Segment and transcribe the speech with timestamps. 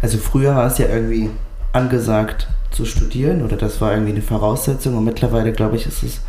[0.00, 1.30] Also früher war es ja irgendwie
[1.72, 6.20] angesagt zu studieren oder das war irgendwie eine Voraussetzung und mittlerweile, glaube ich, ist es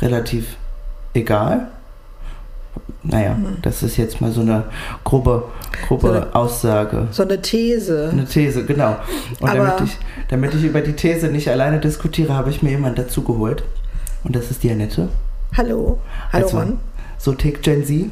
[0.00, 0.56] relativ
[1.14, 1.68] egal.
[3.02, 3.56] Naja, mhm.
[3.62, 4.64] das ist jetzt mal so eine
[5.04, 5.44] grobe,
[5.86, 7.08] grobe so eine, Aussage.
[7.10, 8.10] So eine These.
[8.12, 8.96] Eine These, genau.
[9.40, 9.96] Und damit ich,
[10.28, 13.64] damit ich über die These nicht alleine diskutiere, habe ich mir jemanden dazu geholt.
[14.24, 15.08] Und das ist die Annette.
[15.56, 15.98] Hallo.
[16.32, 16.80] Hallo, also, Mann.
[17.16, 18.10] So tickt Gen Z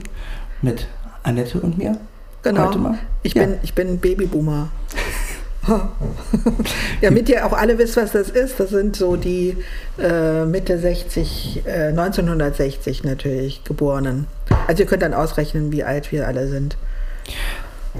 [0.63, 0.89] mit
[1.23, 1.99] Annette und mir.
[2.47, 2.95] Genau.
[3.23, 3.45] Ich, ja.
[3.45, 4.69] bin, ich bin Babyboomer.
[7.01, 8.61] damit ihr auch alle wisst, was das ist.
[8.61, 9.57] Das sind so die
[9.99, 14.27] äh, Mitte 60, äh, 1960 natürlich Geborenen.
[14.67, 16.77] Also ihr könnt dann ausrechnen, wie alt wir alle sind.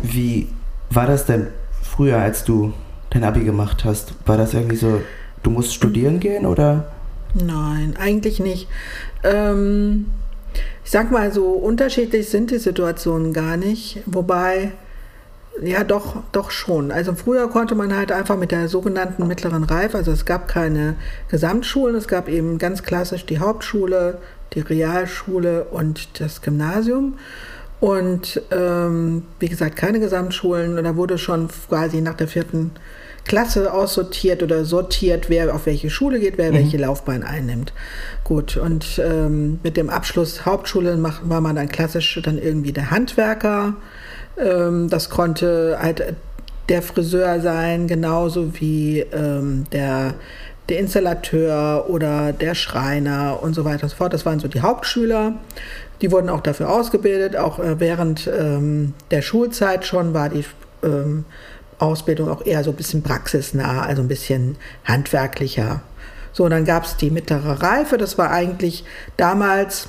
[0.03, 0.49] Wie
[0.91, 1.49] war das denn
[1.83, 2.73] früher, als du
[3.11, 4.15] dein Abi gemacht hast?
[4.27, 5.01] War das irgendwie so,
[5.43, 6.93] du musst studieren gehen oder?
[7.35, 8.69] Nein, eigentlich nicht.
[9.25, 10.07] Ähm,
[10.87, 14.05] ich sag mal so, unterschiedlich sind die Situationen gar nicht.
[14.07, 14.71] Wobei
[15.61, 16.93] ja, doch, doch schon.
[16.93, 20.95] Also früher konnte man halt einfach mit der sogenannten mittleren Reife, also es gab keine
[21.29, 24.19] Gesamtschulen, es gab eben ganz klassisch die Hauptschule,
[24.53, 27.19] die Realschule und das Gymnasium.
[27.81, 30.79] Und ähm, wie gesagt, keine Gesamtschulen.
[30.79, 32.71] Und da wurde schon quasi nach der vierten
[33.27, 36.57] Klasse aussortiert oder sortiert, wer auf welche Schule geht, wer mhm.
[36.57, 37.73] welche Laufbahn einnimmt.
[38.25, 43.75] Gut, und ähm, mit dem Abschluss Hauptschule war man dann klassisch dann irgendwie der Handwerker
[44.37, 46.15] ähm, das konnte halt
[46.69, 50.15] der Friseur sein, genauso wie ähm, der,
[50.69, 54.13] der Installateur oder der Schreiner und so weiter und so fort.
[54.13, 55.35] Das waren so die Hauptschüler.
[56.03, 57.37] Die wurden auch dafür ausgebildet.
[57.37, 60.45] Auch äh, während ähm, der Schulzeit schon war die
[60.83, 61.25] ähm,
[61.79, 65.83] Ausbildung auch eher so ein bisschen praxisnah, also ein bisschen handwerklicher.
[66.33, 67.99] So, und dann gab es die mittlere Reife.
[67.99, 68.85] Das war eigentlich
[69.17, 69.89] damals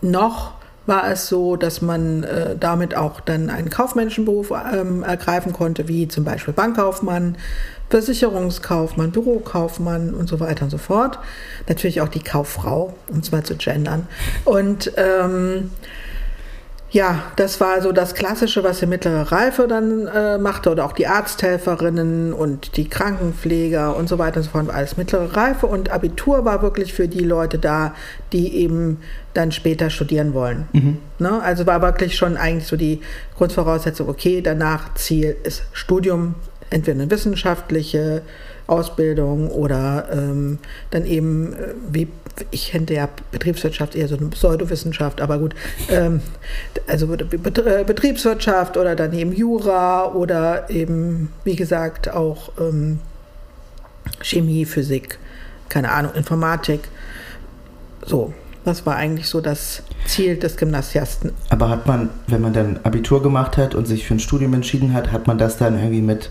[0.00, 0.54] noch
[0.86, 5.88] war es so, dass man äh, damit auch dann einen kaufmännischen Beruf ähm, ergreifen konnte,
[5.88, 7.36] wie zum Beispiel Bankkaufmann,
[7.88, 11.18] Versicherungskaufmann, Bürokaufmann und so weiter und so fort.
[11.68, 14.06] Natürlich auch die Kauffrau, um es mal zu gendern.
[14.44, 15.70] Und ähm,
[16.94, 20.92] ja, das war so das Klassische, was die mittlere Reife dann äh, machte oder auch
[20.92, 25.90] die Arzthelferinnen und die Krankenpfleger und so weiter und so fort, alles mittlere Reife und
[25.90, 27.96] Abitur war wirklich für die Leute da,
[28.32, 28.98] die eben
[29.32, 30.68] dann später studieren wollen.
[30.72, 30.98] Mhm.
[31.18, 31.42] Ne?
[31.42, 33.00] Also war wirklich schon eigentlich so die
[33.36, 36.36] Grundvoraussetzung, okay, danach Ziel ist Studium,
[36.70, 38.22] entweder eine wissenschaftliche
[38.66, 40.58] Ausbildung oder ähm,
[40.90, 42.08] dann eben, äh, wie
[42.50, 45.54] ich hätte ja Betriebswirtschaft eher so eine Pseudowissenschaft, aber gut,
[45.88, 46.20] ähm,
[46.88, 52.98] also Betriebswirtschaft oder dann eben Jura oder eben, wie gesagt, auch ähm,
[54.20, 55.18] Chemie, Physik,
[55.68, 56.88] keine Ahnung, Informatik.
[58.04, 58.32] So,
[58.64, 61.32] das war eigentlich so das Ziel des Gymnasiasten.
[61.50, 64.92] Aber hat man, wenn man dann Abitur gemacht hat und sich für ein Studium entschieden
[64.92, 66.30] hat, hat man das dann irgendwie mit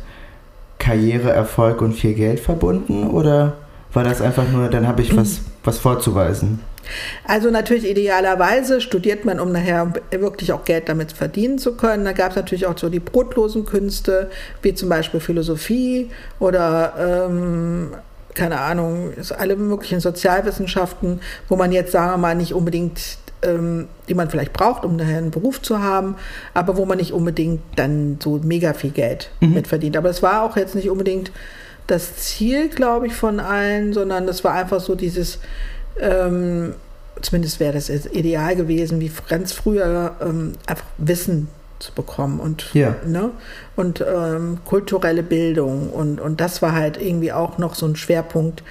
[0.83, 3.53] Karriere, Erfolg und viel Geld verbunden oder
[3.93, 6.59] war das einfach nur, dann habe ich was, was vorzuweisen?
[7.25, 12.03] Also natürlich idealerweise studiert man, um nachher wirklich auch Geld damit verdienen zu können.
[12.03, 14.29] Da gab es natürlich auch so die brotlosen Künste,
[14.61, 17.91] wie zum Beispiel Philosophie oder ähm,
[18.33, 22.99] keine Ahnung, alle möglichen Sozialwissenschaften, wo man jetzt, sagen wir mal, nicht unbedingt
[23.43, 26.15] ähm, die man vielleicht braucht, um nachher einen Beruf zu haben,
[26.53, 29.53] aber wo man nicht unbedingt dann so mega viel Geld mhm.
[29.53, 29.97] mit verdient.
[29.97, 31.31] Aber es war auch jetzt nicht unbedingt
[31.87, 35.39] das Ziel, glaube ich, von allen, sondern es war einfach so dieses,
[35.99, 36.75] ähm,
[37.21, 41.49] zumindest wäre das ideal gewesen, wie ganz früher, ähm, einfach Wissen
[41.79, 42.95] zu bekommen und, ja.
[43.05, 43.31] ne,
[43.75, 45.89] und ähm, kulturelle Bildung.
[45.89, 48.63] Und, und das war halt irgendwie auch noch so ein Schwerpunkt,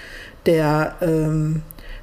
[0.47, 1.63] der ähm,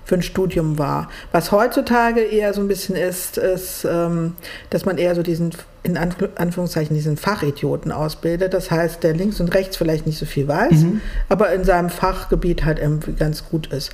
[0.10, 1.08] für ein Studium war.
[1.32, 4.34] Was heutzutage eher so ein bisschen ist, ist, ähm,
[4.72, 5.52] dass man eher so diesen,
[5.84, 8.56] in Anführungszeichen, diesen Fachidioten ausbildet.
[8.56, 11.02] Das heißt, der links und rechts vielleicht nicht so viel weiß, mhm.
[11.30, 12.82] aber in seinem Fachgebiet halt
[13.20, 13.92] ganz gut ist.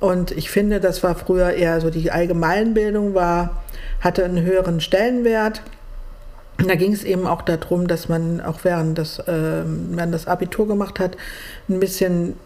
[0.00, 3.62] Und ich finde, das war früher eher so die Allgemeinbildung war,
[4.00, 5.60] hatte einen höheren Stellenwert.
[6.56, 10.66] Da ging es eben auch darum, dass man auch während das, äh, während das Abitur
[10.66, 11.18] gemacht hat,
[11.68, 12.36] ein bisschen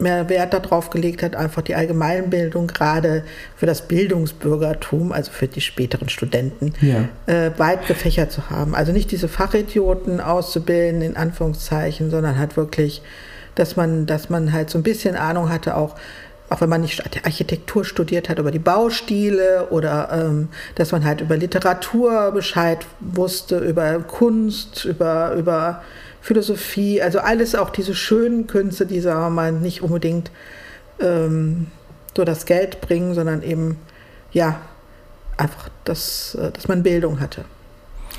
[0.00, 3.24] mehr Wert darauf gelegt hat, einfach die Allgemeinbildung gerade
[3.56, 7.08] für das Bildungsbürgertum, also für die späteren Studenten, ja.
[7.26, 8.74] äh, weit gefächert zu haben.
[8.74, 13.02] Also nicht diese Fachidioten auszubilden, in Anführungszeichen, sondern halt wirklich,
[13.54, 15.96] dass man, dass man halt so ein bisschen Ahnung hatte, auch
[16.50, 21.20] auch wenn man nicht Architektur studiert hat, über die Baustile oder ähm, dass man halt
[21.20, 25.82] über Literatur Bescheid wusste, über Kunst, über, über
[26.20, 30.30] Philosophie, also alles auch diese schönen Künste, die, sagen wir mal, nicht unbedingt
[31.00, 31.68] ähm,
[32.16, 33.78] so das Geld bringen, sondern eben,
[34.32, 34.60] ja,
[35.36, 37.44] einfach, dass, äh, dass man Bildung hatte.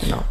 [0.01, 0.23] Genau.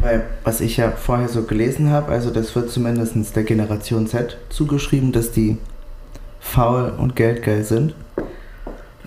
[0.00, 4.36] Weil, was ich ja vorher so gelesen habe, also das wird zumindest der Generation Z
[4.50, 5.58] zugeschrieben, dass die
[6.38, 7.94] faul und geldgeil sind.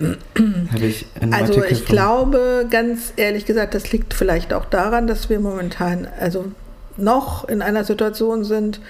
[0.00, 5.28] habe ich also Artikel ich glaube, ganz ehrlich gesagt, das liegt vielleicht auch daran, dass
[5.28, 6.46] wir momentan also
[6.96, 8.80] noch in einer Situation sind,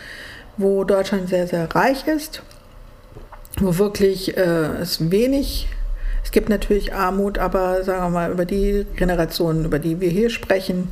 [0.56, 2.42] wo Deutschland sehr, sehr reich ist,
[3.60, 5.68] wo wirklich äh, es wenig
[6.22, 10.30] es gibt natürlich Armut, aber sagen wir mal, über die Generationen, über die wir hier
[10.30, 10.88] sprechen,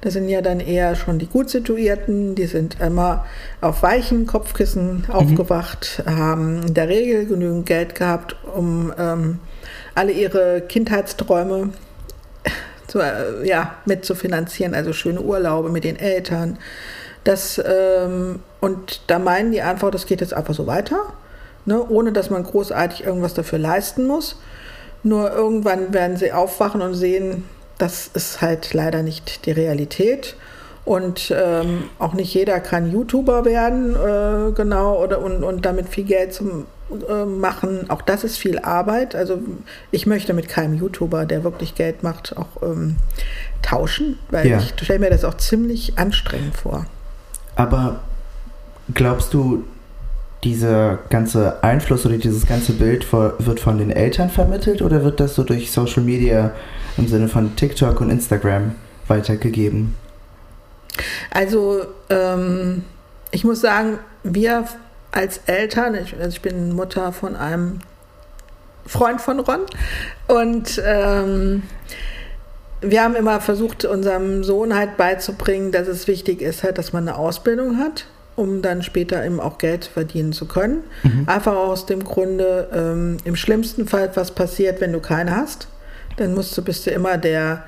[0.00, 3.24] das sind ja dann eher schon die gut situierten, die sind immer
[3.60, 5.10] auf weichen Kopfkissen mhm.
[5.14, 9.38] aufgewacht, haben in der Regel genügend Geld gehabt, um ähm,
[9.94, 11.68] alle ihre Kindheitsträume
[12.92, 16.58] zu, äh, ja, mitzufinanzieren, also schöne Urlaube mit den Eltern.
[17.24, 20.98] Das, ähm, und da meinen die einfach, das geht jetzt einfach so weiter,
[21.64, 24.36] ne, ohne dass man großartig irgendwas dafür leisten muss.
[25.02, 27.44] Nur irgendwann werden sie aufwachen und sehen,
[27.78, 30.36] das ist halt leider nicht die Realität.
[30.84, 36.04] Und ähm, auch nicht jeder kann YouTuber werden, äh, genau, oder und, und damit viel
[36.04, 36.66] Geld zum
[37.08, 37.90] äh, machen.
[37.90, 39.14] Auch das ist viel Arbeit.
[39.14, 39.38] Also
[39.90, 42.96] ich möchte mit keinem YouTuber, der wirklich Geld macht, auch ähm,
[43.62, 44.58] tauschen, weil ja.
[44.58, 46.86] ich stelle mir das auch ziemlich anstrengend vor.
[47.56, 48.00] Aber
[48.94, 49.64] glaubst du,
[50.44, 55.36] dieser ganze Einfluss oder dieses ganze Bild wird von den Eltern vermittelt oder wird das
[55.36, 56.52] so durch Social Media
[56.96, 58.74] im Sinne von TikTok und Instagram
[59.06, 59.94] weitergegeben?
[61.30, 62.84] Also ähm,
[63.30, 64.64] ich muss sagen, wir
[65.12, 67.80] als Eltern, ich, also ich bin Mutter von einem
[68.86, 69.60] Freund von Ron
[70.26, 71.62] und ähm,
[72.80, 77.06] wir haben immer versucht, unserem Sohn halt beizubringen, dass es wichtig ist, halt, dass man
[77.06, 78.06] eine Ausbildung hat
[78.36, 80.84] um dann später eben auch Geld verdienen zu können.
[81.02, 81.24] Mhm.
[81.26, 85.68] Einfach aus dem Grunde, ähm, im schlimmsten Fall, was passiert, wenn du keine hast,
[86.16, 87.64] dann musst du, bist du immer der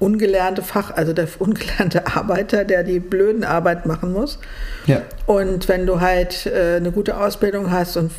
[0.00, 4.38] ungelernte Fach, also der ungelernte Arbeiter, der die blöden Arbeit machen muss.
[4.86, 5.02] Ja.
[5.26, 8.10] Und wenn du halt äh, eine gute Ausbildung hast und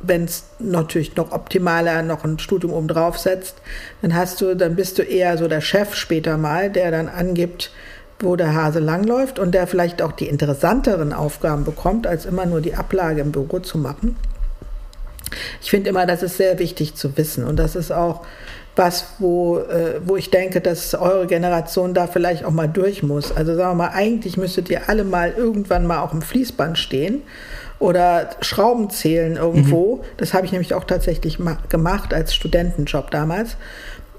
[0.00, 3.56] wenn es natürlich noch optimaler noch ein Studium oben drauf setzt,
[4.00, 7.72] dann hast du, dann bist du eher so der Chef später mal, der dann angibt,
[8.20, 12.60] wo der Hase langläuft und der vielleicht auch die interessanteren Aufgaben bekommt, als immer nur
[12.60, 14.16] die Ablage im Büro zu machen.
[15.60, 18.24] Ich finde immer, das ist sehr wichtig zu wissen und das ist auch
[18.78, 23.36] was, wo, äh, wo ich denke, dass eure Generation da vielleicht auch mal durch muss.
[23.36, 27.22] Also sagen wir mal, eigentlich müsstet ihr alle mal irgendwann mal auch im Fließband stehen
[27.78, 29.96] oder Schrauben zählen irgendwo.
[29.96, 30.00] Mhm.
[30.16, 31.38] Das habe ich nämlich auch tatsächlich
[31.68, 33.56] gemacht als Studentenjob damals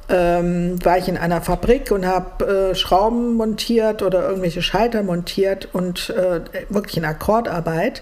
[0.09, 5.69] ähm, war ich in einer Fabrik und habe äh, Schrauben montiert oder irgendwelche Schalter montiert
[5.71, 8.01] und äh, wirklich in Akkordarbeit.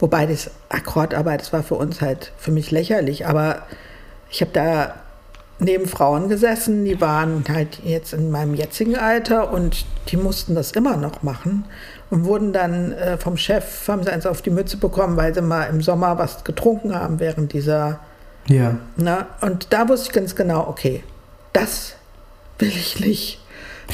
[0.00, 3.62] Wobei das Akkordarbeit, das war für uns halt für mich lächerlich, aber
[4.30, 4.94] ich habe da
[5.58, 10.72] neben Frauen gesessen, die waren halt jetzt in meinem jetzigen Alter und die mussten das
[10.72, 11.64] immer noch machen
[12.10, 15.42] und wurden dann äh, vom Chef, haben sie eins auf die Mütze bekommen, weil sie
[15.42, 18.00] mal im Sommer was getrunken haben während dieser.
[18.48, 18.76] Ja.
[18.96, 21.02] Na, und da wusste ich ganz genau, okay,
[21.52, 21.94] das
[22.58, 23.40] will ich nicht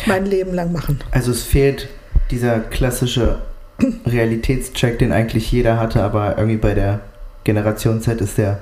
[0.07, 1.01] mein Leben lang machen.
[1.11, 1.89] Also es fehlt
[2.31, 3.39] dieser klassische
[4.07, 7.01] Realitätscheck, den eigentlich jeder hatte, aber irgendwie bei der
[7.43, 8.61] Generation Z ist der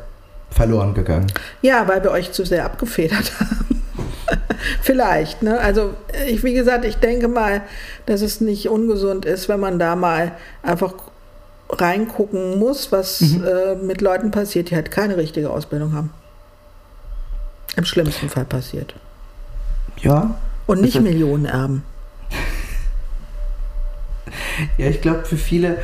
[0.52, 1.32] verloren gegangen.
[1.62, 3.82] Ja, weil wir euch zu sehr abgefedert haben.
[4.82, 5.58] Vielleicht, ne?
[5.58, 5.94] Also
[6.26, 7.62] ich, wie gesagt, ich denke mal,
[8.06, 10.94] dass es nicht ungesund ist, wenn man da mal einfach
[11.70, 13.44] reingucken muss, was mhm.
[13.44, 16.10] äh, mit Leuten passiert, die halt keine richtige Ausbildung haben.
[17.76, 18.94] Im schlimmsten Fall passiert.
[20.00, 20.38] Ja.
[20.66, 21.84] Und nicht also, Millionen erben.
[24.76, 25.78] ja, ich glaube für viele,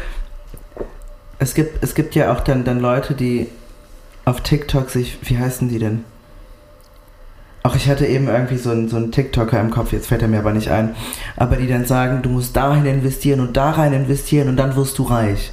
[1.38, 3.48] es gibt, es gibt ja auch dann, dann Leute, die
[4.28, 6.04] auf TikTok sich, wie heißen die denn?
[7.62, 10.28] Auch ich hatte eben irgendwie so einen, so einen TikToker im Kopf, jetzt fällt er
[10.28, 10.94] mir aber nicht ein,
[11.36, 14.98] aber die dann sagen, du musst dahin investieren und da rein investieren und dann wirst
[14.98, 15.52] du reich.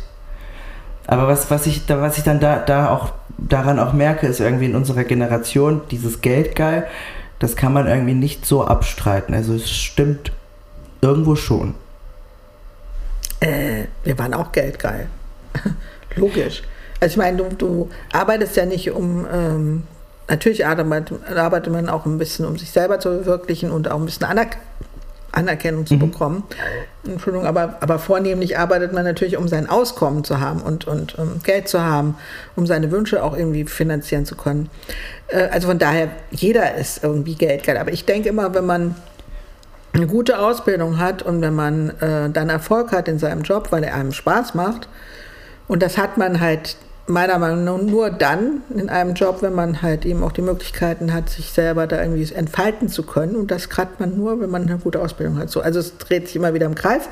[1.08, 4.65] Aber was, was, ich, was ich dann da, da auch daran auch merke, ist irgendwie
[4.65, 6.86] in unserer Generation dieses Geldgeil,
[7.39, 9.34] das kann man irgendwie nicht so abstreiten.
[9.34, 10.32] Also es stimmt
[11.01, 11.75] irgendwo schon.
[13.39, 15.08] Äh, wir waren auch geldgeil.
[16.15, 16.63] Logisch.
[17.00, 19.84] Also ich meine, du, du, arbeitest ja nicht um, ähm,
[20.28, 24.06] natürlich arbeitet, arbeitet man auch ein bisschen, um sich selber zu verwirklichen und auch ein
[24.06, 24.62] bisschen Anerkennung
[25.36, 26.12] Anerkennung zu mhm.
[26.12, 26.44] bekommen.
[27.06, 31.42] Entschuldigung, aber, aber vornehmlich arbeitet man natürlich, um sein Auskommen zu haben und, und um
[31.44, 32.16] Geld zu haben,
[32.56, 34.70] um seine Wünsche auch irgendwie finanzieren zu können.
[35.28, 37.78] Äh, also von daher, jeder ist irgendwie Geldgeil.
[37.78, 38.96] Aber ich denke immer, wenn man
[39.94, 43.84] eine gute Ausbildung hat und wenn man äh, dann Erfolg hat in seinem Job, weil
[43.84, 44.90] er einem Spaß macht,
[45.68, 49.82] und das hat man halt meiner Meinung nach nur dann in einem Job, wenn man
[49.82, 53.36] halt eben auch die Möglichkeiten hat, sich selber da irgendwie entfalten zu können.
[53.36, 55.50] Und das kann man nur, wenn man eine gute Ausbildung hat.
[55.50, 57.04] So, also es dreht sich immer wieder im Kreis.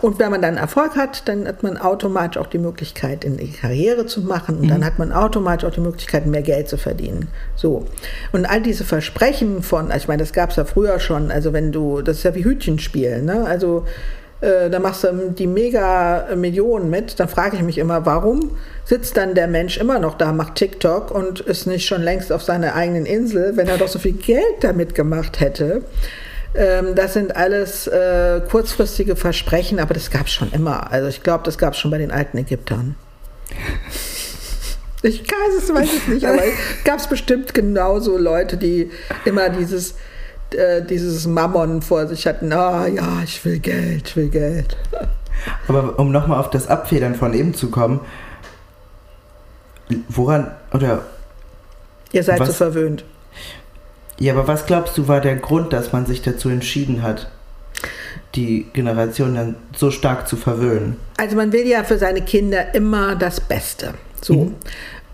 [0.00, 3.50] Und wenn man dann Erfolg hat, dann hat man automatisch auch die Möglichkeit, in die
[3.50, 4.58] Karriere zu machen.
[4.58, 4.68] Und mhm.
[4.68, 7.28] dann hat man automatisch auch die Möglichkeit, mehr Geld zu verdienen.
[7.56, 7.84] So.
[8.30, 11.72] Und all diese Versprechen von, ich meine, das gab es ja früher schon, also wenn
[11.72, 13.44] du, das ist ja wie Hütchenspielen, ne?
[13.44, 13.86] Also
[14.40, 19.34] äh, da machst du die Mega-Millionen mit, dann frage ich mich immer, warum sitzt dann
[19.34, 23.04] der Mensch immer noch da, macht TikTok und ist nicht schon längst auf seiner eigenen
[23.04, 25.82] Insel, wenn er doch so viel Geld damit gemacht hätte.
[26.54, 30.90] Ähm, das sind alles äh, kurzfristige Versprechen, aber das gab es schon immer.
[30.90, 32.94] Also ich glaube, das gab es schon bei den alten Ägyptern.
[35.02, 36.42] Ich weiß es, weiß es nicht, aber
[36.84, 38.90] gab es bestimmt genauso Leute, die
[39.24, 39.94] immer dieses,
[40.54, 42.52] äh, dieses Mammon vor sich hatten.
[42.52, 44.76] Ah ja, ich will Geld, ich will Geld.
[45.68, 48.00] Aber um nochmal auf das Abfedern von eben zu kommen,
[50.08, 51.04] woran oder.
[52.12, 53.04] Ihr seid was, so verwöhnt.
[54.18, 57.30] Ja, aber was glaubst du war der Grund, dass man sich dazu entschieden hat,
[58.34, 60.96] die Generation dann so stark zu verwöhnen?
[61.18, 63.94] Also man will ja für seine Kinder immer das Beste.
[64.20, 64.34] So.
[64.34, 64.54] Mhm.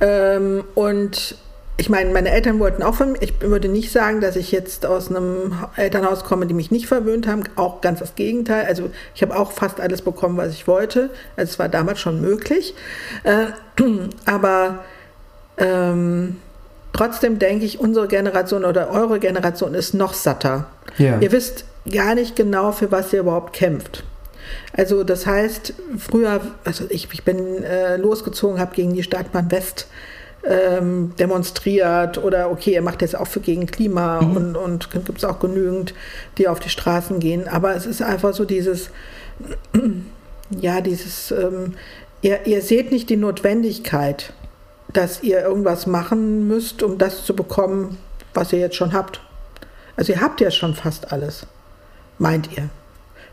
[0.00, 1.36] Ähm, und
[1.76, 4.86] ich meine, meine Eltern wollten auch von mir, ich würde nicht sagen, dass ich jetzt
[4.86, 8.66] aus einem Elternhaus komme, die mich nicht verwöhnt haben, auch ganz das Gegenteil.
[8.66, 11.10] Also ich habe auch fast alles bekommen, was ich wollte.
[11.36, 12.74] Also es war damals schon möglich.
[13.24, 13.46] Äh,
[14.24, 14.84] aber
[15.58, 16.36] ähm,
[16.94, 20.68] Trotzdem denke ich, unsere Generation oder eure Generation ist noch satter.
[20.96, 21.18] Ja.
[21.18, 24.04] Ihr wisst gar nicht genau, für was ihr überhaupt kämpft.
[24.72, 29.88] Also das heißt, früher, also ich, ich bin äh, losgezogen, habe gegen die Stadtbahn West
[30.46, 34.36] ähm, demonstriert oder okay, ihr macht jetzt auch für gegen Klima mhm.
[34.36, 35.94] und, und gibt es auch genügend,
[36.38, 37.48] die auf die Straßen gehen.
[37.48, 38.90] Aber es ist einfach so dieses,
[40.50, 41.74] ja, dieses, ähm,
[42.22, 44.32] ihr, ihr seht nicht die Notwendigkeit
[44.94, 47.98] dass ihr irgendwas machen müsst, um das zu bekommen,
[48.32, 49.20] was ihr jetzt schon habt.
[49.96, 51.46] Also ihr habt ja schon fast alles,
[52.18, 52.70] meint ihr.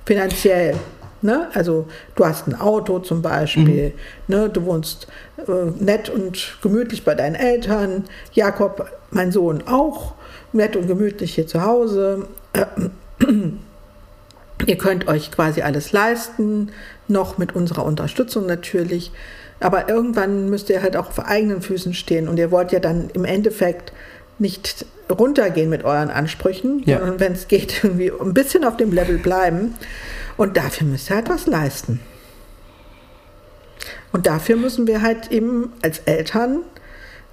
[0.05, 0.75] Finanziell.
[1.21, 1.49] Ne?
[1.53, 3.93] Also du hast ein Auto zum Beispiel,
[4.27, 4.35] mhm.
[4.35, 4.49] ne?
[4.49, 10.15] du wohnst äh, nett und gemütlich bei deinen Eltern, Jakob, mein Sohn auch,
[10.51, 12.27] nett und gemütlich hier zu Hause.
[14.67, 16.71] Ihr könnt euch quasi alles leisten,
[17.07, 19.11] noch mit unserer Unterstützung natürlich.
[19.59, 23.09] Aber irgendwann müsst ihr halt auch auf eigenen Füßen stehen und ihr wollt ja dann
[23.13, 23.93] im Endeffekt
[24.39, 26.99] nicht runtergehen mit euren Ansprüchen, ja.
[26.99, 29.75] sondern wenn es geht, irgendwie ein bisschen auf dem Level bleiben.
[30.37, 31.99] Und dafür müsst ihr halt was leisten.
[34.11, 36.59] Und dafür müssen wir halt eben als Eltern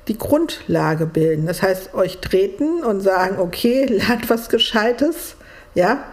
[0.06, 1.46] die Grundlage bilden.
[1.46, 5.36] Das heißt, euch treten und sagen, okay, lernt was Gescheites,
[5.74, 6.04] ja.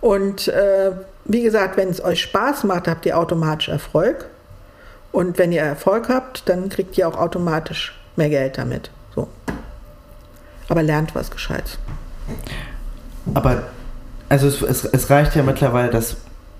[0.00, 0.92] Und äh,
[1.24, 4.28] wie gesagt, wenn es euch Spaß macht, habt ihr automatisch Erfolg.
[5.12, 8.90] Und wenn ihr Erfolg habt, dann kriegt ihr auch automatisch mehr Geld damit.
[9.14, 9.28] So.
[10.68, 11.78] Aber lernt was Gescheites.
[13.34, 13.64] Aber
[14.28, 16.16] also es, es, es, reicht ja mittlerweile, das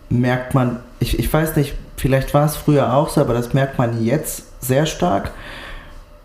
[0.08, 3.78] merkt man, ich, ich weiß nicht, vielleicht war es früher auch so, aber das merkt
[3.78, 5.32] man jetzt sehr stark.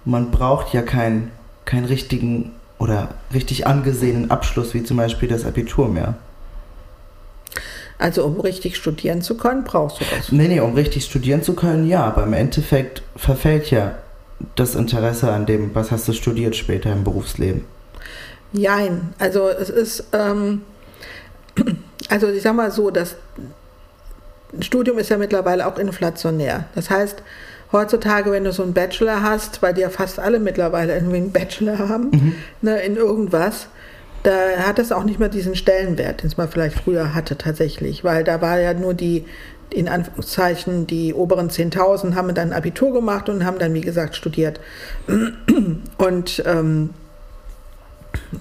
[0.06, 1.32] Man braucht ja keinen
[1.66, 6.16] keinen richtigen oder richtig angesehenen Abschluss, wie zum Beispiel das Abitur mehr.
[7.98, 10.32] Also um richtig studieren zu können, brauchst du das.
[10.32, 13.96] Nee, nee, um richtig studieren zu können, ja, aber im Endeffekt verfällt ja
[14.56, 17.66] das Interesse an dem, was hast du studiert später im Berufsleben.
[18.54, 20.62] Nein, also es ist, ähm,
[22.10, 23.16] also ich sag mal so, das
[24.60, 26.66] Studium ist ja mittlerweile auch inflationär.
[26.76, 27.24] Das heißt,
[27.72, 31.32] heutzutage, wenn du so einen Bachelor hast, weil die ja fast alle mittlerweile irgendwie einen
[31.32, 32.36] Bachelor haben, mhm.
[32.62, 33.68] ne, in irgendwas,
[34.24, 38.04] da hat es auch nicht mehr diesen Stellenwert, den es mal vielleicht früher hatte tatsächlich,
[38.04, 39.26] weil da war ja nur die,
[39.74, 44.60] in Anführungszeichen, die oberen 10.000 haben dann Abitur gemacht und haben dann, wie gesagt, studiert.
[45.98, 46.90] Und ähm,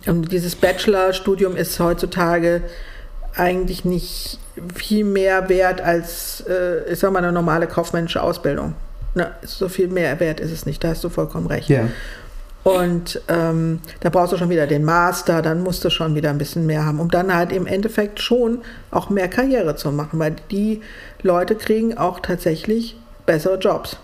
[0.06, 2.62] dieses Bachelorstudium ist heutzutage
[3.36, 4.38] eigentlich nicht
[4.74, 8.74] viel mehr wert als, äh, ich sag mal, eine normale kaufmännische Ausbildung.
[9.14, 11.68] Na, so viel mehr wert ist es nicht, da hast du vollkommen recht.
[11.68, 11.88] Ja.
[12.62, 16.38] Und ähm, da brauchst du schon wieder den Master, dann musst du schon wieder ein
[16.38, 18.58] bisschen mehr haben, um dann halt im Endeffekt schon
[18.90, 20.82] auch mehr Karriere zu machen, weil die
[21.22, 23.96] Leute kriegen auch tatsächlich bessere Jobs.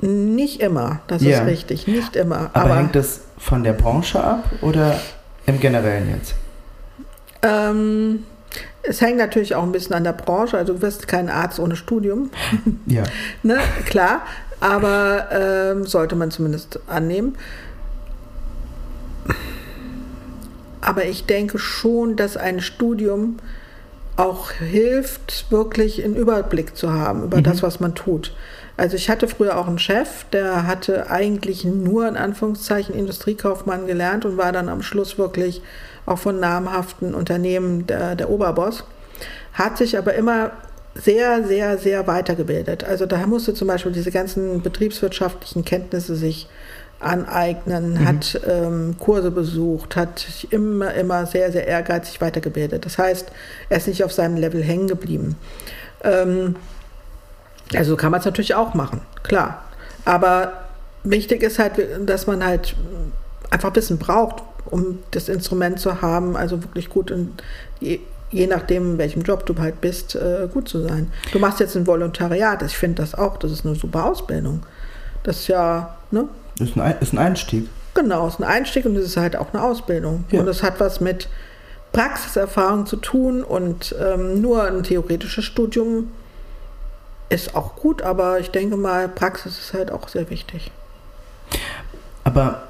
[0.00, 1.40] Nicht immer, das ja.
[1.40, 2.50] ist richtig, nicht immer.
[2.52, 5.00] Aber, aber, hängt das von der Branche ab oder
[5.46, 6.34] im Generellen jetzt?
[7.42, 8.24] Ähm,
[8.82, 10.58] es hängt natürlich auch ein bisschen an der Branche.
[10.58, 12.30] Also du wirst kein Arzt ohne Studium.
[12.86, 13.02] Ja.
[13.42, 14.22] ne, klar
[14.64, 17.36] aber ähm, sollte man zumindest annehmen.
[20.80, 23.36] Aber ich denke schon, dass ein Studium
[24.16, 27.42] auch hilft, wirklich einen Überblick zu haben über mhm.
[27.42, 28.34] das, was man tut.
[28.78, 34.24] Also ich hatte früher auch einen Chef, der hatte eigentlich nur in Anführungszeichen Industriekaufmann gelernt
[34.24, 35.60] und war dann am Schluss wirklich
[36.06, 38.84] auch von namhaften Unternehmen der, der Oberboss,
[39.52, 40.52] hat sich aber immer
[40.94, 42.84] sehr, sehr, sehr weitergebildet.
[42.84, 46.48] Also da musste zum Beispiel diese ganzen betriebswirtschaftlichen Kenntnisse sich
[47.00, 48.04] aneignen, mhm.
[48.06, 52.86] hat ähm, Kurse besucht, hat sich immer, immer sehr, sehr ehrgeizig weitergebildet.
[52.86, 53.30] Das heißt,
[53.68, 55.36] er ist nicht auf seinem Level hängen geblieben.
[56.02, 56.56] Ähm,
[57.74, 59.64] also kann man es natürlich auch machen, klar.
[60.04, 60.64] Aber
[61.02, 61.72] wichtig ist halt,
[62.06, 62.76] dass man halt
[63.50, 67.32] einfach Wissen braucht, um das Instrument zu haben, also wirklich gut in,
[67.80, 68.00] je,
[68.30, 71.12] je nachdem, in welchem Job du halt bist, äh, gut zu sein.
[71.32, 74.64] Du machst jetzt ein Volontariat, ich finde das auch, das ist eine super Ausbildung.
[75.22, 76.28] Das ist ja, ne?
[76.58, 77.68] Ist ein, ist ein Einstieg.
[77.94, 80.24] Genau, ist ein Einstieg und es ist halt auch eine Ausbildung.
[80.30, 80.40] Ja.
[80.40, 81.28] Und es hat was mit
[81.92, 86.10] Praxiserfahrung zu tun und ähm, nur ein theoretisches Studium
[87.28, 90.72] ist auch gut, aber ich denke mal, Praxis ist halt auch sehr wichtig.
[92.24, 92.64] Aber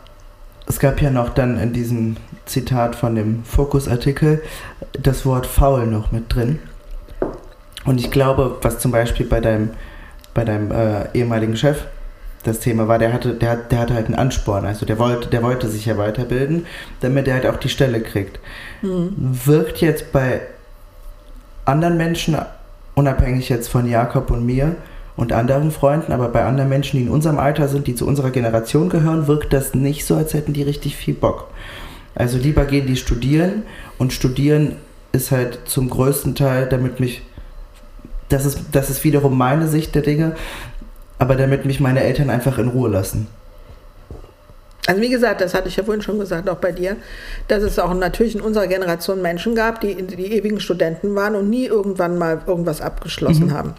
[0.66, 2.16] es gab ja noch dann in diesem
[2.46, 4.42] Zitat von dem Fokus-Artikel
[4.92, 6.58] das Wort faul noch mit drin.
[7.84, 9.70] Und ich glaube, was zum Beispiel bei deinem,
[10.32, 11.84] bei deinem äh, ehemaligen Chef
[12.44, 14.64] das Thema war, der hatte, der, der hatte halt einen Ansporn.
[14.64, 16.66] Also der wollte, der wollte sich ja weiterbilden,
[17.00, 18.38] damit er halt auch die Stelle kriegt.
[18.82, 19.12] Mhm.
[19.44, 20.40] Wirkt jetzt bei
[21.64, 22.36] anderen Menschen,
[22.94, 24.76] unabhängig jetzt von Jakob und mir,
[25.16, 28.30] und anderen Freunden, aber bei anderen Menschen, die in unserem Alter sind, die zu unserer
[28.30, 31.48] Generation gehören, wirkt das nicht so, als hätten die richtig viel Bock.
[32.14, 33.62] Also lieber gehen die studieren
[33.98, 34.76] und studieren
[35.12, 37.22] ist halt zum größten Teil, damit mich,
[38.28, 40.34] das ist, das ist wiederum meine Sicht der Dinge,
[41.18, 43.28] aber damit mich meine Eltern einfach in Ruhe lassen.
[44.86, 46.96] Also wie gesagt, das hatte ich ja vorhin schon gesagt, auch bei dir,
[47.48, 51.48] dass es auch natürlich in unserer Generation Menschen gab, die, die ewigen Studenten waren und
[51.48, 53.52] nie irgendwann mal irgendwas abgeschlossen mhm.
[53.52, 53.74] haben.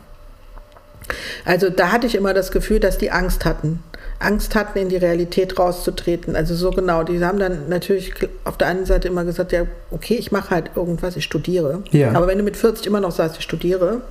[1.44, 3.84] Also da hatte ich immer das Gefühl, dass die Angst hatten.
[4.20, 6.36] Angst hatten, in die Realität rauszutreten.
[6.36, 7.04] Also so genau.
[7.04, 10.72] Die haben dann natürlich auf der einen Seite immer gesagt, ja, okay, ich mache halt
[10.76, 11.84] irgendwas, ich studiere.
[11.92, 12.12] Ja.
[12.14, 14.02] Aber wenn du mit 40 immer noch sagst, ich studiere,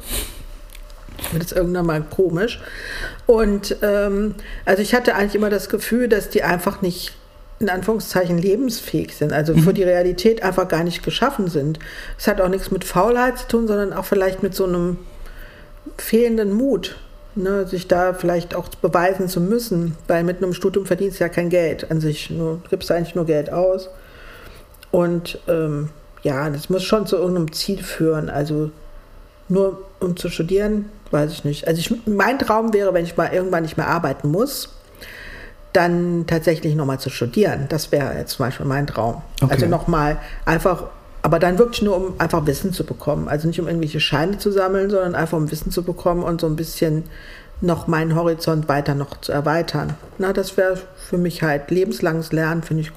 [1.33, 2.61] wird es irgendwann mal komisch.
[3.27, 7.15] Und ähm, also ich hatte eigentlich immer das Gefühl, dass die einfach nicht
[7.61, 9.61] in Anführungszeichen lebensfähig sind, also mhm.
[9.61, 11.79] für die Realität einfach gar nicht geschaffen sind.
[12.19, 14.99] Es hat auch nichts mit Faulheit zu tun, sondern auch vielleicht mit so einem
[15.97, 16.97] fehlenden Mut,
[17.35, 21.29] ne, sich da vielleicht auch beweisen zu müssen, weil mit einem Studium verdienst du ja
[21.29, 23.91] kein Geld an sich, nur, gibst du eigentlich nur Geld aus.
[24.91, 25.91] Und ähm,
[26.23, 28.31] ja, das muss schon zu irgendeinem Ziel führen.
[28.31, 28.71] Also
[29.49, 31.67] nur um zu studieren, weiß ich nicht.
[31.67, 34.71] Also ich, mein Traum wäre, wenn ich mal irgendwann nicht mehr arbeiten muss,
[35.73, 37.67] dann tatsächlich nochmal zu studieren.
[37.69, 39.23] Das wäre jetzt zum Beispiel mein Traum.
[39.43, 39.53] Okay.
[39.53, 40.85] Also nochmal einfach
[41.25, 43.29] aber dann wirklich nur, um einfach Wissen zu bekommen.
[43.29, 46.47] Also nicht um irgendwelche Scheine zu sammeln, sondern einfach um Wissen zu bekommen und so
[46.47, 47.05] ein bisschen
[47.63, 49.95] noch meinen Horizont weiter noch zu erweitern.
[50.19, 52.93] Na, das wäre für mich halt lebenslanges Lernen, finde ich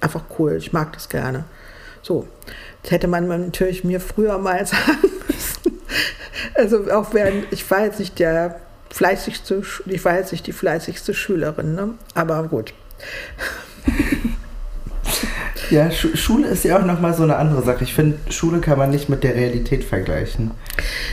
[0.00, 0.56] einfach cool.
[0.56, 1.44] Ich mag das gerne.
[2.02, 2.26] So,
[2.82, 5.78] das hätte man natürlich mir früher mal sagen müssen.
[6.54, 8.58] Also auch während, ich war jetzt nicht der
[8.90, 11.94] fleißigste, ich war jetzt nicht die fleißigste Schülerin, ne?
[12.14, 12.74] aber gut.
[15.70, 17.84] Ja, Sch Schule ist ja auch nochmal so eine andere Sache.
[17.84, 20.50] Ich finde, Schule kann man nicht mit der Realität vergleichen.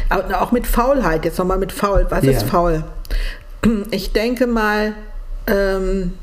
[0.09, 2.07] Aber auch mit Faulheit, jetzt nochmal mit faul.
[2.09, 2.31] Was ja.
[2.31, 2.83] ist faul?
[3.91, 4.93] Ich denke mal,
[5.47, 6.13] ähm,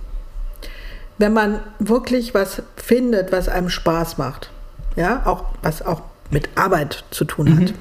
[1.19, 4.51] wenn man wirklich was findet, was einem Spaß macht,
[4.97, 7.75] ja, auch was auch mit Arbeit zu tun hat, mhm.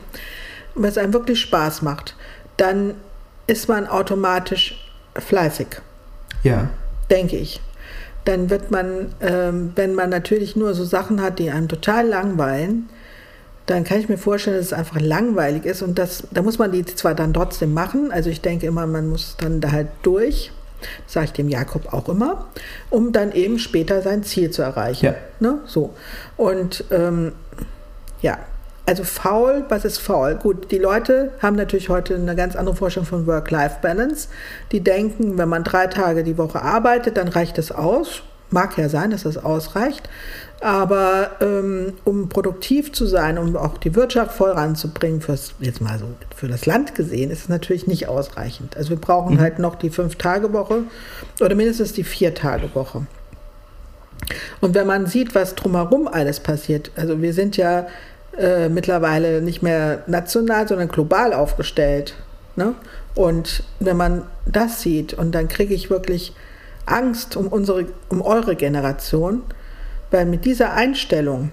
[0.76, 2.16] was einem wirklich Spaß macht,
[2.58, 2.96] dann
[3.48, 4.84] ist man automatisch
[5.16, 5.68] fleißig.
[6.44, 6.70] Ja.
[7.10, 7.62] Denke ich
[8.26, 12.90] dann wird man, ähm, wenn man natürlich nur so Sachen hat, die einem total langweilen,
[13.66, 16.72] dann kann ich mir vorstellen, dass es einfach langweilig ist und das, da muss man
[16.72, 20.52] die zwar dann trotzdem machen, also ich denke immer, man muss dann da halt durch,
[21.06, 22.48] sage ich dem Jakob auch immer,
[22.90, 25.06] um dann eben später sein Ziel zu erreichen.
[25.06, 25.16] Ja.
[25.40, 25.60] Ne?
[25.66, 25.94] So.
[26.38, 27.34] Und ähm,
[28.22, 28.40] ja,
[28.86, 30.36] also faul, was ist faul?
[30.36, 34.28] Gut, die Leute haben natürlich heute eine ganz andere Vorstellung von Work-Life-Balance.
[34.72, 38.24] Die denken, wenn man drei Tage die Woche arbeitet, dann reicht das aus.
[38.50, 40.10] Mag ja sein, dass das ausreicht.
[40.60, 46.06] Aber ähm, um produktiv zu sein, um auch die Wirtschaft voranzubringen, fürs, jetzt mal so
[46.36, 48.76] für das Land gesehen, ist es natürlich nicht ausreichend.
[48.78, 49.40] Also wir brauchen mhm.
[49.40, 50.84] halt noch die Fünf-Tage-Woche
[51.40, 53.06] oder mindestens die Vier-Tage-Woche.
[54.60, 57.88] Und wenn man sieht, was drumherum alles passiert, also wir sind ja
[58.38, 62.16] äh, mittlerweile nicht mehr national, sondern global aufgestellt.
[62.56, 62.76] Ne?
[63.16, 66.34] Und wenn man das sieht, und dann kriege ich wirklich
[66.86, 69.44] Angst um, unsere, um eure Generation,
[70.12, 71.52] weil mit dieser Einstellung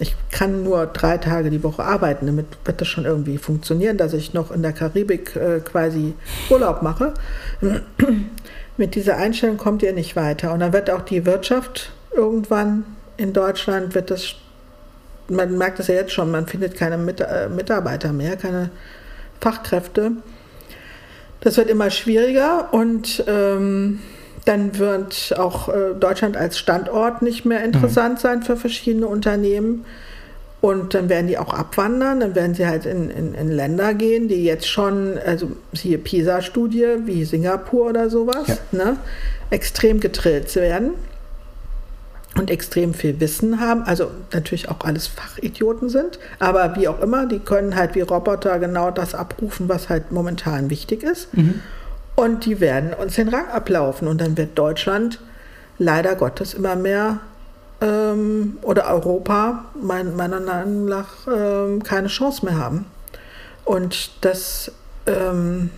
[0.00, 4.12] ich kann nur drei Tage die Woche arbeiten, damit wird das schon irgendwie funktionieren, dass
[4.12, 6.14] ich noch in der Karibik äh, quasi
[6.50, 7.14] Urlaub mache.
[8.76, 10.52] Mit dieser Einstellung kommt ihr nicht weiter.
[10.52, 12.84] Und dann wird auch die Wirtschaft irgendwann
[13.16, 14.34] in Deutschland, wird das,
[15.28, 18.70] man merkt das ja jetzt schon, man findet keine Mit äh, Mitarbeiter mehr, keine
[19.40, 20.12] Fachkräfte.
[21.40, 24.00] Das wird immer schwieriger und ähm,
[24.44, 28.20] dann wird auch äh, Deutschland als Standort nicht mehr interessant mhm.
[28.20, 29.84] sein für verschiedene Unternehmen.
[30.60, 34.28] Und dann werden die auch abwandern, dann werden sie halt in, in, in Länder gehen,
[34.28, 38.56] die jetzt schon, also siehe PISA-Studie, wie Singapur oder sowas, ja.
[38.72, 38.96] ne,
[39.50, 40.94] extrem getrillt werden
[42.36, 43.82] und extrem viel Wissen haben.
[43.82, 48.58] Also natürlich auch alles Fachidioten sind, aber wie auch immer, die können halt wie Roboter
[48.58, 51.34] genau das abrufen, was halt momentan wichtig ist.
[51.36, 51.60] Mhm.
[52.16, 54.08] Und die werden uns den Rang ablaufen.
[54.08, 55.18] Und dann wird Deutschland
[55.78, 57.20] leider Gottes immer mehr
[57.80, 62.86] ähm, oder Europa mein, meiner Meinung nach ähm, keine Chance mehr haben.
[63.64, 64.70] Und das,
[65.06, 65.70] ähm,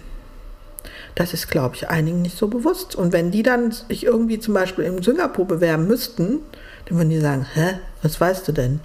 [1.16, 2.94] das ist, glaube ich, einigen nicht so bewusst.
[2.94, 6.40] Und wenn die dann sich irgendwie zum Beispiel in Singapur bewerben müssten,
[6.84, 8.80] dann würden die sagen, hä, was weißt du denn?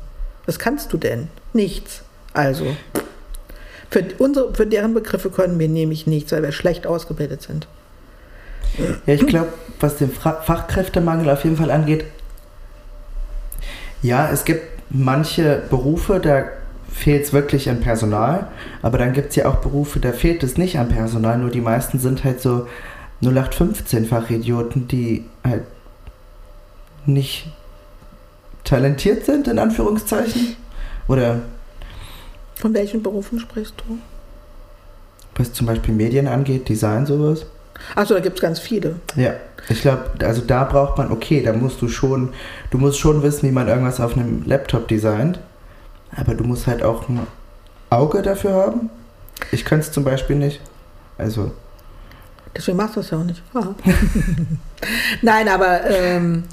[0.45, 1.27] Was kannst du denn?
[1.53, 2.03] Nichts.
[2.33, 2.65] Also.
[3.89, 7.67] Für, unsere, für deren Begriffe können wir nämlich nichts, weil wir schlecht ausgebildet sind.
[9.05, 12.05] Ja, ich glaube, was den Fachkräftemangel auf jeden Fall angeht,
[14.01, 16.45] ja, es gibt manche Berufe, da
[16.93, 18.47] fehlt es wirklich an Personal,
[18.81, 21.61] aber dann gibt es ja auch Berufe, da fehlt es nicht an Personal, nur die
[21.61, 22.67] meisten sind halt so
[23.23, 25.63] 0815-Fachidioten, die halt
[27.05, 27.51] nicht
[28.63, 30.55] talentiert sind, in Anführungszeichen.
[31.07, 31.41] Oder
[32.55, 33.97] von welchen Berufen sprichst du?
[35.35, 37.45] Was zum Beispiel Medien angeht, Design, sowas.
[37.95, 38.95] Achso, da gibt es ganz viele.
[39.15, 39.33] Ja,
[39.69, 42.29] ich glaube, also da braucht man, okay, da musst du schon,
[42.69, 45.39] du musst schon wissen, wie man irgendwas auf einem Laptop designt.
[46.15, 47.25] Aber du musst halt auch ein
[47.89, 48.89] Auge dafür haben.
[49.51, 50.61] Ich könnte es zum Beispiel nicht.
[51.17, 51.51] Also.
[52.55, 53.41] Deswegen machst du es ja auch nicht.
[55.21, 56.43] Nein, aber ähm,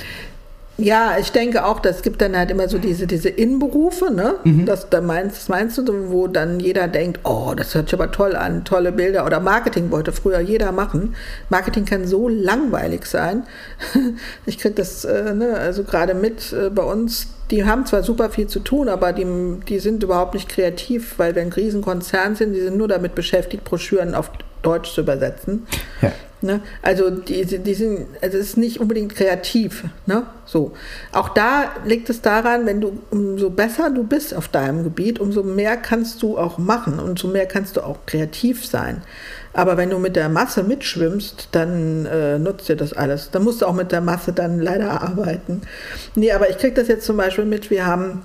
[0.81, 4.37] ja, ich denke auch, das gibt dann halt immer so diese, diese Innenberufe, ne?
[4.45, 4.65] Mhm.
[4.65, 8.13] Das, da meinst, das meinst du, wo dann jeder denkt, oh, das hört sich aber
[8.13, 9.27] toll an, tolle Bilder.
[9.27, 11.17] Oder Marketing wollte früher jeder machen.
[11.51, 13.43] Marketing kann so langweilig sein.
[14.47, 18.31] Ich kriege das, äh, ne, also gerade mit äh, bei uns, die haben zwar super
[18.31, 19.27] viel zu tun, aber die,
[19.69, 23.65] die sind überhaupt nicht kreativ, weil wir ein Riesenkonzern sind, die sind nur damit beschäftigt,
[23.65, 24.31] Broschüren auf
[24.63, 25.67] Deutsch zu übersetzen.
[26.03, 26.13] Ja.
[26.41, 26.61] Ne?
[26.83, 29.85] Also die, die sind, also es ist nicht unbedingt kreativ.
[30.07, 30.25] Ne?
[30.45, 30.73] So.
[31.13, 35.43] Auch da liegt es daran, wenn du umso besser du bist auf deinem Gebiet, umso
[35.43, 39.03] mehr kannst du auch machen und umso mehr kannst du auch kreativ sein.
[39.53, 43.31] Aber wenn du mit der Masse mitschwimmst, dann äh, nutzt dir das alles.
[43.33, 45.63] Dann musst du auch mit der Masse dann leider arbeiten.
[46.15, 48.23] Nee, aber ich kriege das jetzt zum Beispiel mit, wir haben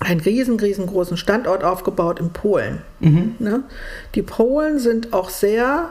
[0.00, 2.82] einen riesen, riesengroßen Standort aufgebaut in Polen.
[3.00, 3.34] Mhm.
[3.40, 3.64] Ne?
[4.14, 5.90] Die Polen sind auch sehr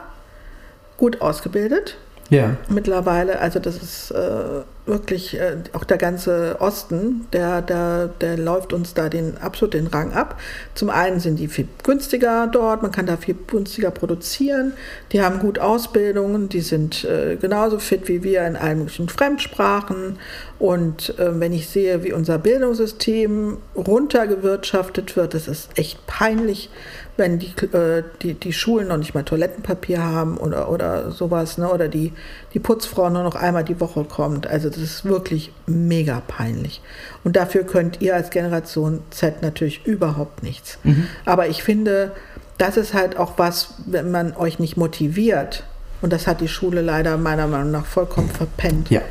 [0.98, 1.96] gut ausgebildet.
[2.28, 2.56] Ja.
[2.68, 8.72] Mittlerweile, also das ist äh, wirklich äh, auch der ganze Osten, der, der, der läuft
[8.72, 10.40] uns da den absolut den Rang ab.
[10.74, 14.72] Zum einen sind die viel günstiger dort, man kann da viel günstiger produzieren,
[15.12, 20.18] die haben gut Ausbildungen, die sind äh, genauso fit wie wir in allen möglichen Fremdsprachen.
[20.58, 26.70] Und äh, wenn ich sehe, wie unser Bildungssystem runtergewirtschaftet wird, das ist echt peinlich,
[27.16, 31.68] wenn die, äh, die, die Schulen noch nicht mal Toilettenpapier haben oder, oder sowas, ne?
[31.68, 32.12] oder die,
[32.54, 34.46] die Putzfrau nur noch einmal die Woche kommt.
[34.46, 36.80] Also das ist wirklich mega peinlich.
[37.24, 40.78] Und dafür könnt ihr als Generation Z natürlich überhaupt nichts.
[40.84, 41.06] Mhm.
[41.24, 42.12] Aber ich finde,
[42.58, 45.64] das ist halt auch was, wenn man euch nicht motiviert,
[46.00, 48.88] und das hat die Schule leider meiner Meinung nach vollkommen verpennt.
[48.90, 49.02] Ja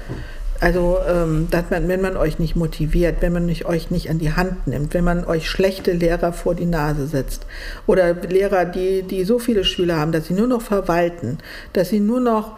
[0.59, 4.33] also, ähm, man, wenn man euch nicht motiviert, wenn man nicht, euch nicht an die
[4.33, 7.45] Hand nimmt, wenn man euch schlechte Lehrer vor die Nase setzt
[7.85, 11.37] oder Lehrer, die, die so viele Schüler haben, dass sie nur noch verwalten,
[11.73, 12.57] dass sie nur noch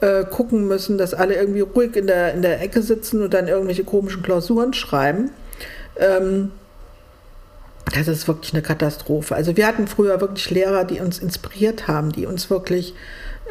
[0.00, 3.48] äh, gucken müssen, dass alle irgendwie ruhig in der, in der Ecke sitzen und dann
[3.48, 5.30] irgendwelche komischen Klausuren schreiben.
[5.96, 6.52] Ähm,
[7.94, 9.34] das ist wirklich eine Katastrophe.
[9.34, 12.94] Also wir hatten früher wirklich Lehrer, die uns inspiriert haben, die uns wirklich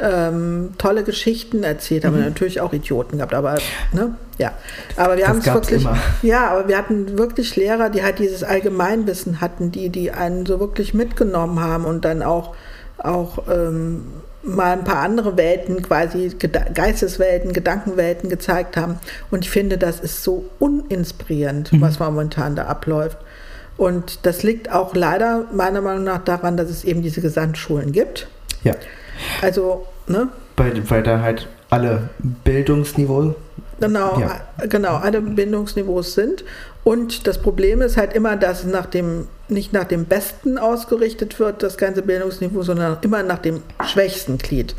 [0.02, 2.18] ähm, tolle Geschichten erzählt haben.
[2.18, 2.26] Mhm.
[2.26, 3.56] natürlich auch Idioten gehabt, aber
[3.92, 4.54] ne, ja.
[4.96, 5.84] Aber wir haben es wirklich.
[5.84, 5.98] Immer.
[6.22, 10.60] Ja, aber wir hatten wirklich Lehrer, die halt dieses Allgemeinwissen hatten, die, die einen so
[10.60, 12.56] wirklich mitgenommen haben und dann auch,
[12.98, 14.06] auch ähm,
[14.43, 16.32] mal ein paar andere Welten, quasi
[16.73, 18.99] Geisteswelten, Gedankenwelten gezeigt haben.
[19.32, 21.82] Und ich finde, das ist so uninspirierend, mhm.
[21.82, 23.17] was momentan da abläuft.
[23.78, 28.28] Und das liegt auch leider meiner Meinung nach daran, dass es eben diese Gesamtschulen gibt.
[28.63, 28.75] Ja.
[29.41, 30.30] Also, ne?
[30.58, 33.36] Weil, weil da halt alle Bildungsniveau
[33.80, 34.41] Genau, ja.
[34.67, 36.43] genau, alle Bildungsniveaus sind.
[36.84, 41.62] Und das Problem ist halt immer, dass nach dem, nicht nach dem Besten ausgerichtet wird,
[41.62, 44.76] das ganze Bildungsniveau, sondern immer nach dem schwächsten Glied.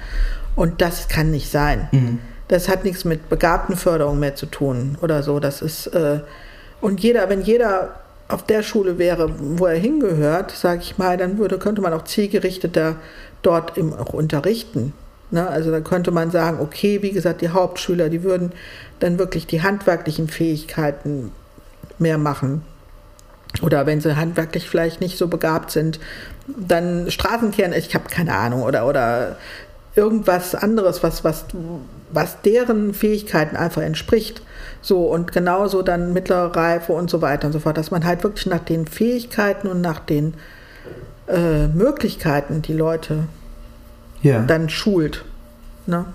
[0.56, 1.88] Und das kann nicht sein.
[1.92, 2.18] Mhm.
[2.48, 5.38] Das hat nichts mit Begabtenförderung mehr zu tun oder so.
[5.38, 6.20] Das ist, äh,
[6.80, 11.38] und jeder, wenn jeder auf der Schule wäre, wo er hingehört, sage ich mal, dann
[11.38, 12.96] würde, könnte man auch zielgerichteter
[13.42, 14.92] dort eben auch unterrichten.
[15.30, 15.46] Ne?
[15.46, 18.52] Also da könnte man sagen, okay, wie gesagt, die Hauptschüler, die würden
[19.00, 21.32] dann wirklich die handwerklichen Fähigkeiten
[21.98, 22.62] mehr machen.
[23.62, 25.98] Oder wenn sie handwerklich vielleicht nicht so begabt sind,
[26.46, 29.36] dann Straßenkehren, ich habe keine Ahnung, oder, oder
[29.96, 31.46] irgendwas anderes, was, was,
[32.12, 34.42] was deren Fähigkeiten einfach entspricht.
[34.82, 38.22] So und genauso dann mittlere Reife und so weiter und so fort, dass man halt
[38.22, 40.34] wirklich nach den Fähigkeiten und nach den
[41.28, 43.24] äh, Möglichkeiten die Leute
[44.22, 44.40] ja.
[44.40, 45.24] dann schult.
[45.86, 46.06] Ne?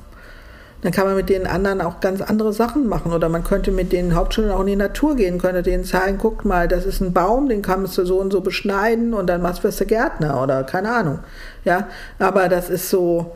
[0.85, 3.11] Dann kann man mit den anderen auch ganz andere Sachen machen.
[3.11, 6.45] Oder man könnte mit den Hauptschülern auch in die Natur gehen, könnte denen zeigen, guck
[6.45, 9.63] mal, das ist ein Baum, den kannst du so und so beschneiden und dann machst
[9.63, 11.21] du Gärtner oder keine Ahnung.
[11.63, 11.87] Ja,
[12.19, 13.35] aber das ist so,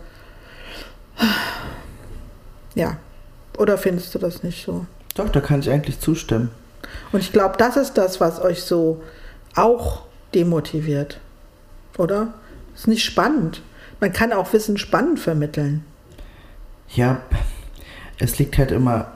[2.75, 2.97] ja.
[3.57, 4.85] Oder findest du das nicht so?
[5.15, 6.51] Doch, da kann ich eigentlich zustimmen.
[7.11, 9.01] Und ich glaube, das ist das, was euch so
[9.55, 10.03] auch
[10.35, 11.19] demotiviert.
[11.97, 12.31] Oder?
[12.75, 13.63] Ist nicht spannend.
[13.99, 15.83] Man kann auch Wissen spannend vermitteln.
[16.95, 17.21] Ja,
[18.19, 19.07] es liegt halt immer.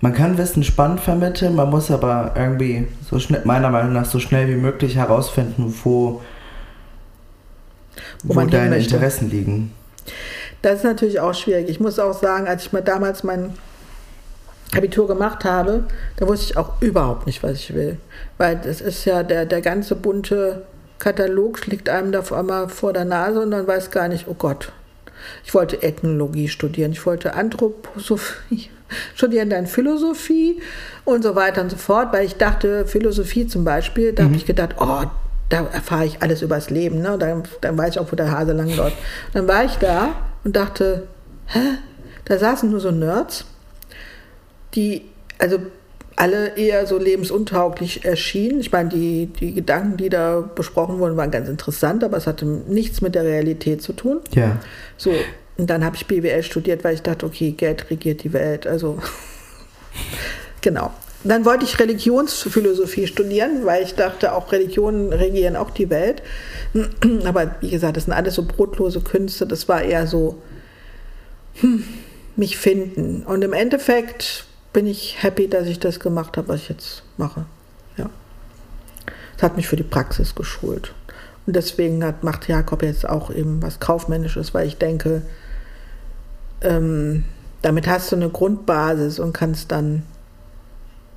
[0.00, 4.20] Man kann Wissen spannend vermitteln, man muss aber irgendwie so schnell, meiner Meinung nach, so
[4.20, 6.22] schnell wie möglich herausfinden, wo,
[8.22, 9.72] wo, wo deine Interessen liegen.
[10.62, 11.68] Das ist natürlich auch schwierig.
[11.68, 13.54] Ich muss auch sagen, als ich mal damals mein
[14.74, 15.84] Abitur gemacht habe,
[16.16, 17.98] da wusste ich auch überhaupt nicht, was ich will.
[18.38, 20.66] Weil das ist ja der, der ganze bunte
[20.98, 24.72] Katalog liegt einem da einmal vor der Nase und dann weiß gar nicht, oh Gott.
[25.44, 28.70] Ich wollte Ethnologie studieren, ich wollte Anthroposophie
[29.14, 30.60] studieren, dann Philosophie
[31.04, 34.26] und so weiter und so fort, weil ich dachte, Philosophie zum Beispiel, da mhm.
[34.26, 35.04] habe ich gedacht, oh,
[35.48, 37.16] da erfahre ich alles übers Leben, ne?
[37.18, 38.96] dann, dann weiß ich auch, wo der Hase lang läuft.
[39.32, 41.06] Dann war ich da und dachte,
[41.46, 41.78] hä?
[42.24, 43.44] Da saßen nur so Nerds,
[44.74, 45.06] die,
[45.38, 45.58] also
[46.16, 48.60] alle eher so lebensuntauglich erschienen.
[48.60, 52.46] Ich meine, die, die Gedanken, die da besprochen wurden, waren ganz interessant, aber es hatte
[52.46, 54.20] nichts mit der Realität zu tun.
[54.34, 54.58] Ja.
[54.96, 55.12] So,
[55.58, 58.66] und dann habe ich BWL studiert, weil ich dachte, okay, Geld regiert die Welt.
[58.66, 58.98] Also,
[60.62, 60.90] genau.
[61.22, 66.22] Dann wollte ich Religionsphilosophie studieren, weil ich dachte, auch Religionen regieren auch die Welt.
[67.24, 69.46] Aber wie gesagt, das sind alles so brotlose Künste.
[69.46, 70.40] Das war eher so,
[71.60, 71.84] hm,
[72.36, 73.22] mich finden.
[73.24, 74.45] Und im Endeffekt
[74.76, 77.46] bin ich happy, dass ich das gemacht habe, was ich jetzt mache.
[77.96, 78.10] Ja.
[79.34, 80.92] Es hat mich für die Praxis geschult.
[81.46, 85.22] Und deswegen hat, macht Jakob jetzt auch eben was Kaufmännisches, weil ich denke,
[86.60, 87.24] ähm,
[87.62, 90.02] damit hast du eine Grundbasis und kannst dann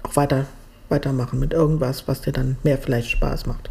[0.03, 0.45] auch weiter,
[0.87, 3.69] weitermachen mit irgendwas, was dir dann mehr vielleicht Spaß macht.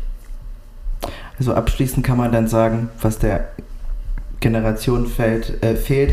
[1.39, 3.49] Also abschließend kann man dann sagen, was der
[4.41, 6.13] Generation fällt, äh, fehlt,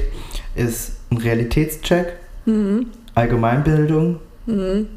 [0.56, 2.14] ist ein Realitätscheck,
[2.46, 2.86] mhm.
[3.15, 4.19] Allgemeinbildung.
[4.45, 4.88] Mhm.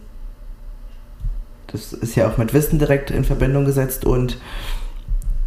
[1.68, 4.38] Das ist ja auch mit Wissen direkt in Verbindung gesetzt und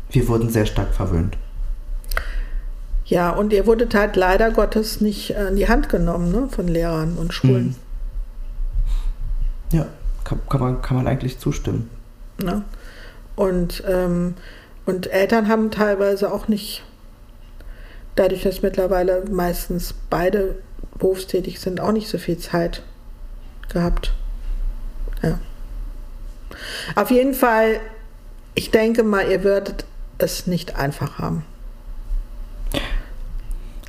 [0.09, 1.37] wir wurden sehr stark verwöhnt.
[3.05, 7.17] Ja, und ihr wurdet halt leider Gottes nicht in die Hand genommen ne, von Lehrern
[7.17, 7.75] und Schulen.
[9.71, 9.77] Mhm.
[9.77, 9.85] Ja,
[10.23, 11.89] kann, kann, man, kann man eigentlich zustimmen.
[12.41, 12.63] Ja.
[13.35, 14.35] Und, ähm,
[14.85, 16.83] und Eltern haben teilweise auch nicht,
[18.15, 20.55] dadurch, dass mittlerweile meistens beide
[21.01, 22.83] berufstätig sind, auch nicht so viel Zeit
[23.73, 24.13] gehabt.
[25.21, 25.39] Ja.
[26.95, 27.79] Auf jeden Fall,
[28.55, 29.85] ich denke mal, ihr werdet
[30.19, 31.43] es nicht einfach haben.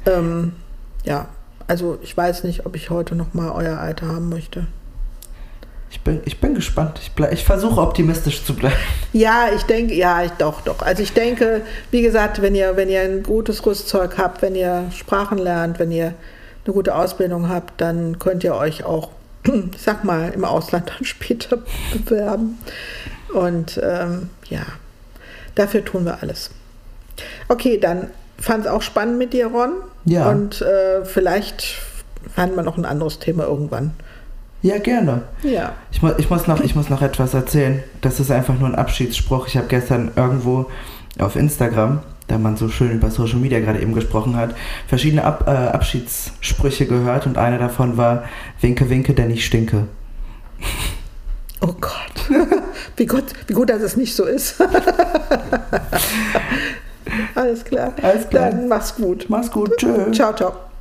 [0.06, 0.54] Ähm,
[1.04, 1.28] ja,
[1.68, 4.66] also ich weiß nicht, ob ich heute noch mal euer Alter haben möchte.
[5.90, 6.98] Ich bin, ich bin gespannt.
[7.02, 8.74] Ich, ich versuche optimistisch zu bleiben.
[9.12, 10.80] Ja, ich denke, ja, ich, doch, doch.
[10.80, 14.90] Also ich denke, wie gesagt, wenn ihr, wenn ihr ein gutes Rüstzeug habt, wenn ihr
[14.96, 16.14] Sprachen lernt, wenn ihr
[16.64, 19.10] eine gute Ausbildung habt, dann könnt ihr euch auch,
[19.44, 21.58] ich sag mal, im Ausland dann später
[22.04, 22.58] bewerben.
[23.32, 24.62] Und ähm, ja,
[25.54, 26.50] dafür tun wir alles.
[27.48, 29.72] Okay, dann fand es auch spannend mit dir, Ron.
[30.04, 30.30] Ja.
[30.30, 31.76] Und äh, vielleicht
[32.34, 33.92] fanden wir noch ein anderes Thema irgendwann.
[34.62, 35.22] Ja, gerne.
[35.42, 35.72] Ja.
[35.90, 37.82] Ich, mu ich, muss noch, ich muss noch etwas erzählen.
[38.00, 39.48] Das ist einfach nur ein Abschiedsspruch.
[39.48, 40.70] Ich habe gestern irgendwo
[41.18, 44.54] auf Instagram, da man so schön über Social Media gerade eben gesprochen hat,
[44.86, 48.24] verschiedene Ab äh, Abschiedssprüche gehört und einer davon war:
[48.60, 49.86] Winke, winke, denn ich stinke.
[51.60, 51.92] Oh Gott.
[52.96, 54.60] wie, gut, wie gut, dass es nicht so ist.
[57.34, 57.92] Alles klar.
[58.02, 58.50] Alles klar.
[58.50, 59.26] Dann mach's gut.
[59.28, 59.76] Mach's gut.
[59.76, 60.10] Tschö.
[60.12, 60.71] Ciao, ciao.